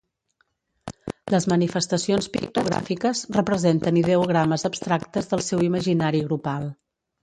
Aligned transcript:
Les 1.33 1.47
manifestacions 1.51 2.29
pictogràfiques 2.39 3.23
representen 3.39 4.03
ideogrames 4.05 4.69
abstractes 4.75 5.35
del 5.35 5.49
seu 5.53 5.67
imaginari 5.73 6.29
grupal. 6.31 6.73